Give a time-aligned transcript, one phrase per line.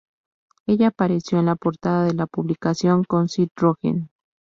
[0.65, 4.09] Ella apareció en la portada de la publicación con Seth Rogen.